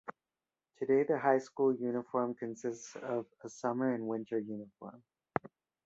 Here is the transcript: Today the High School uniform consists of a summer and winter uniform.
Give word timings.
Today 0.79 1.03
the 1.03 1.19
High 1.19 1.37
School 1.37 1.75
uniform 1.75 2.33
consists 2.33 2.95
of 2.95 3.27
a 3.43 3.49
summer 3.49 3.93
and 3.93 4.07
winter 4.07 4.39
uniform. 4.39 5.03